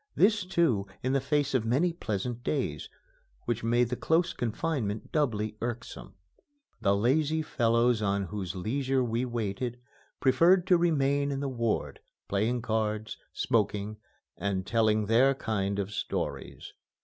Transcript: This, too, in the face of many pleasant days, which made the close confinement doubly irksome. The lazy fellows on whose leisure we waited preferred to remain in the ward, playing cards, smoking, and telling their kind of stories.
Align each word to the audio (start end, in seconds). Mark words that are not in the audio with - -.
This, 0.15 0.43
too, 0.45 0.87
in 1.03 1.13
the 1.13 1.21
face 1.21 1.53
of 1.53 1.63
many 1.63 1.93
pleasant 1.93 2.43
days, 2.43 2.89
which 3.45 3.63
made 3.63 3.89
the 3.89 3.95
close 3.95 4.33
confinement 4.33 5.11
doubly 5.11 5.57
irksome. 5.61 6.15
The 6.81 6.95
lazy 6.95 7.43
fellows 7.43 8.01
on 8.01 8.23
whose 8.23 8.55
leisure 8.55 9.03
we 9.03 9.25
waited 9.25 9.79
preferred 10.19 10.65
to 10.65 10.77
remain 10.79 11.29
in 11.31 11.39
the 11.39 11.47
ward, 11.47 11.99
playing 12.27 12.63
cards, 12.63 13.15
smoking, 13.31 13.97
and 14.37 14.65
telling 14.65 15.05
their 15.05 15.35
kind 15.35 15.77
of 15.77 15.91
stories. 15.93 16.73